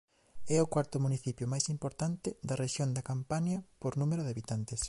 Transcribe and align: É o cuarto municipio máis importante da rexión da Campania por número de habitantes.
É 0.55 0.57
o 0.65 0.71
cuarto 0.73 0.97
municipio 1.05 1.45
máis 1.53 1.65
importante 1.75 2.29
da 2.47 2.57
rexión 2.63 2.89
da 2.93 3.07
Campania 3.11 3.57
por 3.81 3.93
número 4.01 4.21
de 4.23 4.31
habitantes. 4.33 4.79